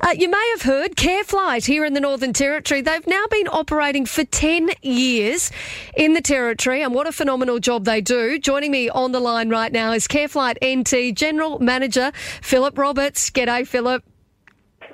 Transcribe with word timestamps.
Uh, 0.00 0.14
you 0.16 0.30
may 0.30 0.54
have 0.56 0.62
heard 0.62 0.94
CareFlight 0.94 1.66
here 1.66 1.84
in 1.84 1.92
the 1.92 2.00
Northern 2.00 2.32
Territory. 2.32 2.80
They've 2.80 3.06
now 3.06 3.24
been 3.30 3.48
operating 3.48 4.06
for 4.06 4.24
10 4.24 4.70
years 4.80 5.50
in 5.96 6.14
the 6.14 6.20
Territory, 6.20 6.82
and 6.82 6.94
what 6.94 7.08
a 7.08 7.12
phenomenal 7.12 7.58
job 7.58 7.84
they 7.84 8.00
do. 8.00 8.38
Joining 8.38 8.70
me 8.70 8.88
on 8.88 9.10
the 9.12 9.20
line 9.20 9.48
right 9.48 9.72
now 9.72 9.92
is 9.92 10.06
CareFlight 10.06 10.56
NT 10.64 11.16
General 11.16 11.58
Manager 11.58 12.12
Philip 12.42 12.78
Roberts. 12.78 13.28
G'day, 13.30 13.66
Philip. 13.66 14.04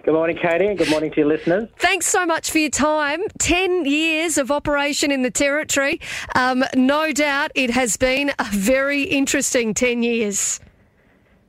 Good 0.04 0.14
morning, 0.14 0.36
Katie, 0.36 0.66
and 0.66 0.76
good 0.76 0.90
morning 0.90 1.10
to 1.12 1.16
your 1.18 1.28
listeners. 1.28 1.68
Thanks 1.78 2.06
so 2.06 2.26
much 2.26 2.50
for 2.50 2.58
your 2.58 2.70
time. 2.70 3.22
10 3.38 3.86
years 3.86 4.38
of 4.38 4.50
operation 4.50 5.10
in 5.10 5.22
the 5.22 5.30
Territory. 5.30 6.00
Um, 6.34 6.64
no 6.74 7.12
doubt 7.12 7.52
it 7.54 7.70
has 7.70 7.96
been 7.96 8.30
a 8.38 8.44
very 8.50 9.02
interesting 9.02 9.74
10 9.74 10.02
years. 10.02 10.60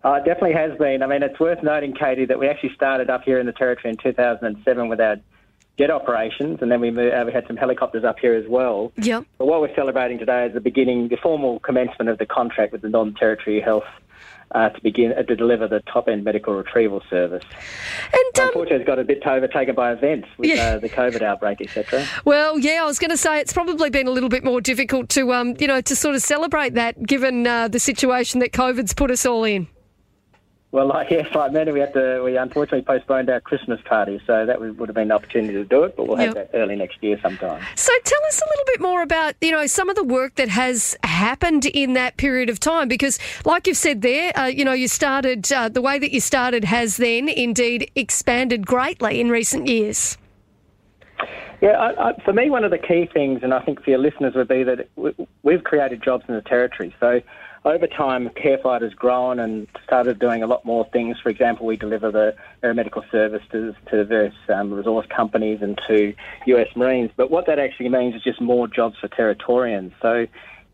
Uh, 0.06 0.14
it 0.14 0.26
definitely 0.26 0.54
has 0.54 0.78
been. 0.78 1.02
I 1.02 1.08
mean, 1.08 1.24
it's 1.24 1.40
worth 1.40 1.64
noting, 1.64 1.94
Katie, 1.96 2.26
that 2.26 2.38
we 2.38 2.48
actually 2.48 2.76
started 2.76 3.10
up 3.10 3.24
here 3.24 3.40
in 3.40 3.48
the 3.48 3.52
Territory 3.52 3.90
in 3.90 3.98
2007 3.98 4.88
with 4.88 5.02
our 5.02 5.16
jet 5.80 5.90
operations, 5.90 6.60
and 6.62 6.72
then 6.72 6.80
we, 6.80 6.92
moved, 6.92 7.12
uh, 7.12 7.24
we 7.26 7.34
had 7.34 7.48
some 7.48 7.58
helicopters 7.58 8.04
up 8.04 8.20
here 8.20 8.36
as 8.36 8.48
well. 8.48 8.92
Yep. 8.98 9.26
But 9.40 9.48
what 9.48 9.62
we're 9.62 9.74
celebrating 9.76 10.20
today 10.20 10.46
is 10.46 10.54
the 10.54 10.62
beginning, 10.62 11.08
the 11.08 11.18
formal 11.18 11.60
commencement 11.60 12.10
of 12.10 12.20
the 12.20 12.26
contract 12.28 12.72
with 12.72 12.82
the 12.84 12.90
Northern 12.90 13.16
Territory 13.16 13.60
Health 13.60 13.84
uh, 14.52 14.70
to 14.70 14.82
begin 14.82 15.12
uh, 15.12 15.24
to 15.24 15.36
deliver 15.36 15.68
the 15.68 15.82
top 15.82 16.08
end 16.08 16.24
medical 16.24 16.54
retrieval 16.54 17.02
service. 17.10 17.44
And 18.14 18.40
um, 18.40 18.48
Unfortunately, 18.48 18.78
it's 18.78 18.88
got 18.88 19.00
a 19.00 19.04
bit 19.04 19.26
overtaken 19.26 19.74
by 19.74 19.92
events 19.92 20.28
with 20.38 20.52
Yeah. 20.52 20.76
uh, 20.76 20.80
the 20.80 20.90
COVID 20.90 21.24
outbreak, 21.24 21.62
etc. 21.62 22.06
Well, 22.26 22.60
yeah, 22.60 22.84
I 22.84 22.86
was 22.86 23.00
going 23.00 23.10
to 23.12 23.18
say 23.18 23.40
it's 23.40 23.54
probably 23.54 23.90
been 23.90 24.08
a 24.08 24.12
little 24.12 24.30
bit 24.30 24.44
more 24.44 24.62
difficult 24.62 25.10
to, 25.10 25.34
um, 25.34 25.56
you 25.60 25.68
know, 25.68 25.82
to 25.82 25.96
sort 25.96 26.16
of 26.16 26.22
celebrate 26.22 26.76
that 26.76 27.02
given 27.04 27.48
uh, 27.48 27.68
the 27.68 27.80
situation 27.80 28.40
that 28.42 28.54
COVID's 28.54 28.94
put 28.94 29.10
us 29.12 29.26
all 29.26 29.44
in. 29.44 29.68
Well, 30.76 30.88
like 30.88 31.10
yes, 31.10 31.34
like 31.34 31.54
many, 31.54 31.72
we 31.72 31.80
had 31.80 31.94
to 31.94 32.22
we 32.22 32.36
unfortunately 32.36 32.82
postponed 32.82 33.30
our 33.30 33.40
Christmas 33.40 33.80
party, 33.86 34.20
so 34.28 34.46
that 34.46 34.60
would 34.60 34.78
would 34.78 34.90
have 34.90 34.94
been 34.94 35.04
an 35.04 35.14
opportunity 35.14 35.54
to 35.54 35.64
do 35.64 35.86
it, 35.86 35.96
but 35.96 36.06
we'll 36.06 36.18
have 36.18 36.36
Yep. 36.36 36.52
that 36.52 36.58
early 36.58 36.76
next 36.76 37.02
year 37.02 37.18
sometime. 37.22 37.64
So 37.76 37.94
tell 38.04 38.20
us 38.28 38.42
a 38.42 38.46
little 38.46 38.66
bit 38.66 38.82
more 38.82 39.02
about, 39.02 39.36
you 39.40 39.52
know, 39.52 39.68
some 39.68 39.88
of 39.88 39.96
the 39.96 40.04
work 40.04 40.36
that 40.36 40.50
has 40.50 40.98
happened 41.06 41.66
in 41.66 41.94
that 41.94 42.18
period 42.18 42.50
of 42.50 42.60
time, 42.60 42.90
because, 42.90 43.20
like 43.46 43.68
you've 43.68 43.78
said 43.78 44.02
there, 44.02 44.38
uh, 44.38 44.48
you 44.48 44.66
know, 44.66 44.74
you 44.74 44.90
started 44.90 45.50
uh, 45.54 45.70
the 45.70 45.82
way 45.82 45.98
that 45.98 46.12
you 46.12 46.20
started 46.20 46.66
has 46.66 46.98
then 46.98 47.30
indeed 47.30 47.90
expanded 47.96 48.68
greatly 48.68 49.22
in 49.22 49.30
recent 49.30 49.68
years. 49.68 50.18
Yeah, 51.62 51.80
I, 51.80 52.10
I, 52.10 52.22
for 52.26 52.34
me, 52.34 52.50
one 52.50 52.66
of 52.66 52.72
the 52.72 52.78
key 52.78 53.10
things, 53.14 53.44
and 53.44 53.54
I 53.54 53.62
think 53.62 53.82
for 53.82 53.92
your 53.92 54.00
listeners, 54.00 54.36
would 54.36 54.50
be 54.50 54.64
that 54.64 54.90
we, 54.98 55.14
we've 55.42 55.64
created 55.64 56.04
jobs 56.04 56.26
in 56.28 56.36
the 56.36 56.42
territory. 56.42 56.94
So 57.00 57.22
over 57.66 57.88
time, 57.88 58.30
CareFlight 58.30 58.84
has 58.84 58.94
grown 58.94 59.40
and 59.40 59.68
started 59.84 60.20
doing 60.20 60.44
a 60.44 60.48
lot 60.48 60.64
more 60.66 60.86
things. 60.94 61.18
For 61.20 61.30
example, 61.30 61.66
we 61.66 61.76
deliver 61.76 62.12
the 62.12 62.36
aeromedical 62.64 63.10
services 63.12 63.74
to 63.90 64.06
various 64.06 64.36
um, 64.50 64.72
resource 64.72 65.08
companies 65.08 65.60
and 65.64 65.80
to 65.88 66.14
US 66.46 66.68
Marines. 66.76 67.10
But 67.18 67.32
what 67.32 67.48
that 67.48 67.58
actually 67.58 67.90
means 67.90 68.14
is 68.14 68.22
just 68.22 68.40
more 68.40 68.68
jobs 68.68 68.98
for 69.00 69.08
Territorians. 69.08 69.94
So, 70.00 70.28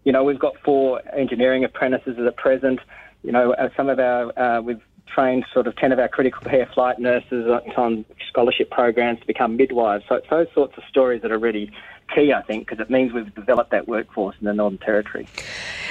you 0.03 0.11
know, 0.11 0.25
we've 0.25 0.39
got 0.39 0.55
four 0.65 1.01
engineering 1.15 1.63
apprentices 1.63 2.17
at 2.19 2.35
present. 2.35 2.81
You 3.23 3.31
know, 3.31 3.53
uh, 3.53 3.69
some 3.77 3.87
of 3.87 3.97
our, 3.97 4.37
uh, 4.37 4.61
we've 4.61 4.81
trained 5.13 5.45
sort 5.53 5.67
of 5.67 5.75
10 5.75 5.91
of 5.91 5.99
our 5.99 6.07
critical 6.07 6.41
care 6.49 6.69
flight 6.73 6.99
nurses 6.99 7.47
on 7.77 8.05
scholarship 8.29 8.69
programs 8.69 9.19
to 9.19 9.27
become 9.27 9.57
midwives. 9.57 10.03
So 10.07 10.15
it's 10.15 10.29
those 10.29 10.47
sorts 10.53 10.77
of 10.77 10.83
stories 10.89 11.21
that 11.21 11.31
are 11.31 11.39
really 11.39 11.71
key, 12.13 12.33
I 12.33 12.41
think, 12.41 12.67
because 12.67 12.81
it 12.81 12.89
means 12.89 13.13
we've 13.13 13.33
developed 13.33 13.71
that 13.71 13.87
workforce 13.87 14.35
in 14.39 14.45
the 14.45 14.53
Northern 14.53 14.79
Territory. 14.79 15.27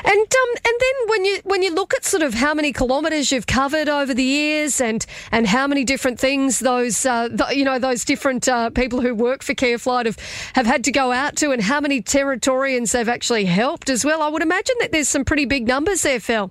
And 0.05 0.19
um, 0.19 0.51
and 0.65 0.81
then 0.81 1.09
when 1.09 1.25
you 1.25 1.41
when 1.45 1.63
you 1.63 1.75
look 1.75 1.95
at 1.95 2.05
sort 2.05 2.23
of 2.23 2.35
how 2.35 2.55
many 2.55 2.73
kilometres 2.73 3.33
you've 3.33 3.47
covered 3.47 3.89
over 3.89 4.15
the 4.15 4.23
years, 4.23 4.81
and 4.81 5.05
and 5.31 5.47
how 5.47 5.67
many 5.67 5.85
different 5.85 6.19
things 6.19 6.59
those 6.59 7.05
uh, 7.05 7.29
th- 7.29 7.57
you 7.57 7.65
know 7.65 7.79
those 7.79 8.05
different 8.05 8.49
uh, 8.49 8.71
people 8.71 9.01
who 9.01 9.15
work 9.15 9.43
for 9.43 9.55
CareFlight 9.55 10.07
have 10.07 10.19
have 10.55 10.67
had 10.67 10.85
to 10.85 10.93
go 10.93 11.13
out 11.13 11.37
to, 11.37 11.51
and 11.51 11.63
how 11.63 11.81
many 11.81 12.01
Territorians 12.01 12.93
they've 12.93 13.09
actually 13.09 13.45
helped 13.45 13.91
as 13.91 14.05
well, 14.05 14.23
I 14.23 14.29
would 14.29 14.43
imagine 14.43 14.77
that 14.81 14.93
there's 14.93 15.09
some 15.09 15.25
pretty 15.25 15.45
big 15.45 15.67
numbers 15.67 16.03
there, 16.03 16.21
Phil. 16.21 16.51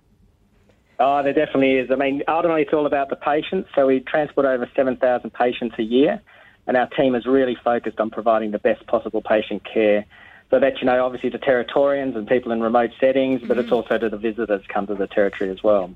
Oh, 1.00 1.24
there 1.24 1.34
definitely 1.34 1.78
is. 1.78 1.90
I 1.92 1.96
mean, 1.96 2.24
ultimately, 2.28 2.64
it's 2.64 2.74
all 2.74 2.86
about 2.86 3.10
the 3.10 3.16
patients. 3.16 3.70
So 3.74 3.86
we 3.86 4.02
transport 4.02 4.46
over 4.46 4.70
7,000 4.76 5.34
patients 5.34 5.76
a 5.80 5.84
year, 5.84 6.22
and 6.68 6.76
our 6.76 6.88
team 6.88 7.16
is 7.16 7.26
really 7.26 7.56
focused 7.64 8.00
on 8.02 8.10
providing 8.10 8.52
the 8.52 8.60
best 8.60 8.86
possible 8.86 9.22
patient 9.22 9.64
care. 9.64 10.06
So 10.50 10.60
that's, 10.60 10.82
you 10.82 10.88
know, 10.88 11.06
obviously 11.06 11.30
to 11.30 11.38
Territorians 11.38 12.18
and 12.18 12.28
people 12.28 12.52
in 12.52 12.60
remote 12.60 12.90
settings, 13.00 13.42
but 13.48 13.58
it's 13.60 13.72
also 13.72 13.98
to 13.98 14.10
the 14.10 14.18
visitors 14.18 14.62
come 14.68 14.88
to 14.88 14.96
the 14.96 15.08
Territory 15.08 15.52
as 15.52 15.64
well. 15.64 15.94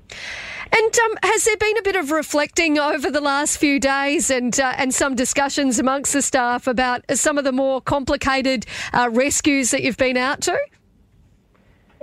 And 0.72 0.98
um, 0.98 1.18
has 1.22 1.44
there 1.44 1.56
been 1.56 1.76
a 1.76 1.82
bit 1.82 1.96
of 1.96 2.10
reflecting 2.10 2.78
over 2.78 3.10
the 3.10 3.20
last 3.20 3.58
few 3.58 3.78
days, 3.78 4.30
and 4.30 4.58
uh, 4.58 4.74
and 4.78 4.94
some 4.94 5.14
discussions 5.14 5.78
amongst 5.78 6.12
the 6.12 6.22
staff 6.22 6.66
about 6.66 7.04
some 7.14 7.36
of 7.36 7.44
the 7.44 7.52
more 7.52 7.80
complicated 7.80 8.64
uh, 8.92 9.10
rescues 9.12 9.70
that 9.72 9.82
you've 9.82 9.98
been 9.98 10.16
out 10.16 10.40
to? 10.42 10.58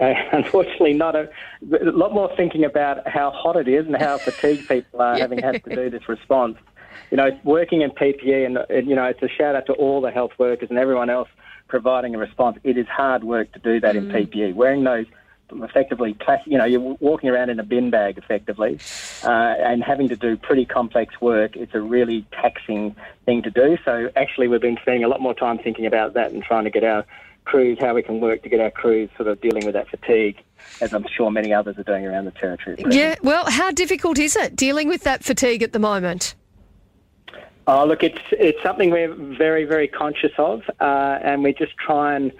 Uh, 0.02 0.14
unfortunately, 0.34 0.94
not 0.94 1.16
a, 1.16 1.30
a 1.82 1.92
lot 1.92 2.14
more 2.14 2.30
thinking 2.36 2.66
about 2.66 3.08
how 3.08 3.30
hot 3.32 3.56
it 3.56 3.68
is 3.68 3.86
and 3.86 3.96
how 3.96 4.18
fatigued 4.18 4.68
people 4.68 5.02
are 5.02 5.18
having 5.20 5.38
had 5.38 5.64
to 5.64 5.76
do 5.76 5.90
this 5.90 6.10
response. 6.10 6.58
You 7.12 7.18
know, 7.18 7.40
working 7.44 7.82
in 7.82 7.92
PPE, 7.92 8.46
and, 8.46 8.58
and 8.70 8.90
you 8.90 8.96
know, 8.96 9.06
it's 9.06 9.22
a 9.22 9.30
shout 9.30 9.56
out 9.56 9.68
to 9.68 9.74
all 9.74 10.02
the 10.02 10.12
health 10.12 10.32
workers 10.38 10.70
and 10.70 10.80
everyone 10.80 11.10
else 11.10 11.30
providing 11.68 12.16
a 12.16 12.18
response. 12.18 12.58
It 12.64 12.78
is 12.78 12.88
hard 12.88 13.24
work 13.24 13.52
to 13.54 13.60
do 13.60 13.80
that 13.80 13.96
in 13.96 14.10
PPE. 14.10 14.56
Wearing 14.56 14.84
those 14.84 15.06
effectively, 15.54 16.16
you 16.46 16.58
know, 16.58 16.66
you're 16.66 16.80
walking 17.00 17.30
around 17.30 17.50
in 17.50 17.60
a 17.60 17.64
bin 17.64 17.90
bag 17.90 18.18
effectively, 18.18 18.80
uh, 19.24 19.56
and 19.60 19.84
having 19.84 20.10
to 20.10 20.16
do 20.16 20.38
pretty 20.38 20.66
complex 20.66 21.20
work. 21.20 21.56
It's 21.56 21.74
a 21.74 21.82
really 21.82 22.26
taxing 22.32 22.96
thing 23.26 23.42
to 23.44 23.52
do. 23.52 23.78
So 23.84 24.10
actually, 24.16 24.48
we've 24.48 24.62
been 24.62 24.78
spending 24.82 25.04
a 25.04 25.10
lot 25.10 25.22
more 25.22 25.34
time 25.34 25.60
thinking 25.60 25.86
about 25.86 26.14
that 26.14 26.32
and 26.32 26.42
trying 26.44 26.64
to 26.64 26.70
get 26.70 26.84
our 26.84 27.06
crews, 27.46 27.78
how 27.80 27.94
we 27.94 28.02
can 28.02 28.20
work 28.20 28.44
to 28.44 28.50
get 28.50 28.60
our 28.60 28.72
crews 28.72 29.10
sort 29.18 29.28
of 29.28 29.42
dealing 29.42 29.66
with 29.66 29.74
that 29.74 29.90
fatigue, 29.90 30.42
as 30.80 30.94
I'm 30.94 31.06
sure 31.16 31.32
many 31.32 31.54
others 31.54 31.78
are 31.78 31.84
doing 31.84 32.06
around 32.06 32.26
the 32.26 32.32
territory. 32.32 32.78
Yeah. 32.90 33.16
Well, 33.24 33.50
how 33.50 33.72
difficult 33.72 34.20
is 34.20 34.36
it 34.36 34.56
dealing 34.56 34.88
with 34.88 35.04
that 35.04 35.24
fatigue 35.24 35.64
at 35.64 35.74
the 35.74 35.80
moment? 35.80 36.36
Oh, 37.68 37.86
look, 37.86 38.04
it's 38.04 38.22
it's 38.32 38.62
something 38.64 38.90
we're 38.90 39.14
very, 39.14 39.66
very 39.66 39.88
conscious 39.88 40.32
of, 40.38 40.62
uh, 40.80 41.20
and 41.22 41.44
we 41.44 41.54
just 41.54 41.78
try 41.78 42.16
and 42.16 42.32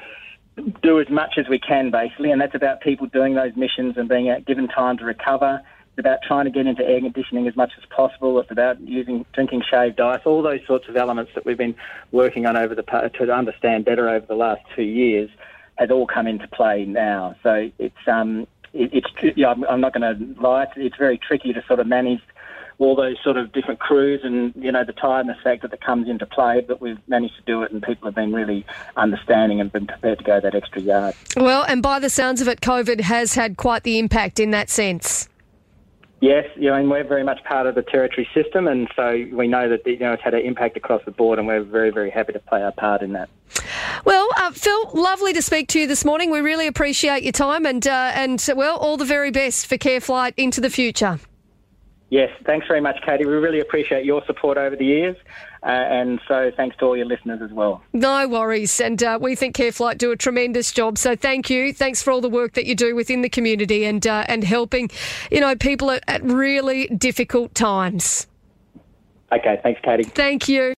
do 0.82 1.00
as 1.00 1.10
much 1.10 1.38
as 1.38 1.48
we 1.48 1.60
can, 1.60 1.92
basically, 1.92 2.32
and 2.32 2.42
that's 2.42 2.56
about 2.56 2.82
people 2.82 3.08
doing 3.08 3.36
those 3.36 3.56
missions 3.56 3.98
and 3.98 4.10
being 4.10 4.34
given 4.46 4.68
time 4.68 4.98
to 4.98 5.06
recover. 5.06 5.62
It's 5.92 6.00
about 6.00 6.20
trying 6.26 6.46
to 6.46 6.52
get 6.52 6.68
into 6.68 6.88
air 6.88 7.02
conditioning 7.02 7.48
as 7.48 7.56
much 7.56 7.74
as 7.78 7.86
possible. 7.86 8.40
It's 8.40 8.52
about 8.52 8.80
using 8.82 9.26
drinking 9.34 9.64
shaved 9.70 10.00
ice, 10.00 10.22
all 10.26 10.42
those 10.42 10.62
sorts 10.66 10.88
of 10.88 10.96
elements 10.96 11.32
that 11.36 11.46
we've 11.46 11.58
been 11.58 11.76
working 12.12 12.46
on 12.46 12.56
over 12.56 12.74
the 12.74 12.84
to 12.84 13.34
understand 13.34 13.86
better 13.86 14.10
over 14.10 14.26
the 14.26 14.36
last 14.36 14.62
two 14.76 14.84
years 14.84 15.30
has 15.76 15.92
all 15.92 16.08
come 16.08 16.28
into 16.28 16.48
play 16.48 16.86
now. 16.86 17.36
So 17.44 17.70
it's 17.78 18.08
um 18.08 18.48
it, 18.74 18.90
it's 18.94 19.38
yeah, 19.38 19.50
I'm, 19.50 19.64
I'm 19.66 19.82
not 19.82 19.94
going 19.94 20.18
to 20.18 20.42
lie, 20.42 20.64
it's, 20.64 20.74
it's 20.76 20.98
very 20.98 21.18
tricky 21.18 21.54
to 21.54 21.64
sort 21.68 21.80
of 21.80 21.88
manage 21.88 22.22
all 22.82 22.96
those 22.96 23.16
sort 23.24 23.38
of 23.38 23.52
different 23.52 23.80
crews 23.80 24.22
and 24.24 24.54
you 24.56 24.72
know 24.72 24.84
the 24.84 24.94
tiredness 24.94 25.38
factor 25.44 25.68
that 25.68 25.82
comes 25.82 26.10
into 26.10 26.26
play. 26.26 26.62
But 26.68 26.82
we've 26.82 26.98
managed 27.08 27.36
to 27.36 27.44
do 27.44 27.62
it, 27.64 27.72
and 27.72 27.82
people 27.82 28.08
have 28.08 28.16
been 28.16 28.34
really 28.34 28.66
understanding 28.98 29.62
and 29.62 29.72
been 29.72 29.88
prepared 29.88 30.18
to 30.20 30.24
go 30.24 30.40
that 30.40 30.56
extra 30.56 30.82
yard. 30.82 31.16
Well, 31.38 31.64
and 31.64 31.84
by 31.84 32.00
the 32.00 32.10
sounds 32.10 32.42
of 32.42 32.48
it, 32.48 32.62
COVID 32.62 33.02
has 33.02 33.36
had 33.36 33.58
quite 33.58 33.84
the 33.84 34.00
impact 34.00 34.40
in 34.40 34.52
that 34.52 34.70
sense. 34.70 35.30
Yes, 36.22 36.46
you 36.56 36.70
know, 36.70 36.76
and 36.76 36.88
we're 36.88 37.04
very 37.04 37.24
much 37.24 37.44
part 37.46 37.66
of 37.66 37.74
the 37.74 37.82
territory 37.82 38.30
system, 38.32 38.68
and 38.68 38.88
so 38.96 39.26
we 39.34 39.48
know 39.48 39.68
that 39.68 39.86
you 39.88 39.98
know 39.98 40.14
it's 40.14 40.22
had 40.22 40.36
an 40.36 40.42
impact 40.42 40.78
across 40.78 41.04
the 41.04 41.10
board, 41.10 41.40
and 41.40 41.48
we're 41.48 41.64
very, 41.64 41.90
very 41.90 42.12
happy 42.12 42.32
to 42.34 42.40
play 42.40 42.62
our 42.62 42.72
part 42.72 43.02
in 43.02 43.14
that. 43.14 43.28
Well, 44.06 44.30
uh, 44.38 44.52
Phil, 44.52 44.92
lovely 44.94 45.34
to 45.34 45.42
speak 45.42 45.68
to 45.70 45.80
you 45.80 45.88
this 45.88 46.06
morning. 46.06 46.30
We 46.30 46.42
really 46.42 46.68
appreciate 46.68 47.24
your 47.24 47.32
time, 47.32 47.66
and 47.66 47.86
uh, 47.88 48.12
and 48.14 48.48
well, 48.56 48.78
all 48.78 48.98
the 48.98 49.06
very 49.06 49.32
best 49.32 49.66
for 49.66 49.80
CareFlight 49.80 50.34
into 50.38 50.62
the 50.62 50.70
future. 50.70 51.20
Yes, 52.12 52.30
thanks 52.46 52.68
very 52.68 52.82
much, 52.82 53.02
Katie. 53.06 53.26
We 53.26 53.32
really 53.32 53.62
appreciate 53.62 54.04
your 54.04 54.22
support 54.26 54.58
over 54.58 54.76
the 54.76 54.86
years, 54.86 55.16
uh, 55.64 55.70
and 55.70 56.20
so 56.28 56.52
thanks 56.58 56.76
to 56.80 56.86
all 56.86 56.98
your 56.98 57.06
listeners 57.06 57.40
as 57.42 57.52
well. 57.54 57.82
No 57.94 58.28
worries, 58.28 58.82
and 58.82 59.02
uh, 59.02 59.18
we 59.22 59.34
think 59.34 59.56
CareFlight 59.56 59.98
do 59.98 60.12
a 60.12 60.18
tremendous 60.18 60.74
job. 60.74 60.98
So 60.98 61.16
thank 61.16 61.50
you. 61.50 61.72
Thanks 61.72 62.04
for 62.04 62.12
all 62.12 62.20
the 62.20 62.30
work 62.30 62.56
that 62.56 62.66
you 62.66 62.76
do 62.76 62.96
within 62.96 63.22
the 63.22 63.30
community 63.30 63.86
and 63.86 64.06
uh, 64.06 64.26
and 64.28 64.44
helping, 64.44 64.92
you 65.32 65.40
know, 65.40 65.56
people 65.56 65.90
at, 65.90 66.04
at 66.10 66.22
really 66.22 66.88
difficult 66.88 67.56
times. 67.56 68.28
Okay, 69.32 69.62
thanks, 69.64 69.80
Katie. 69.82 70.04
Thank 70.04 70.50
you. 70.50 70.62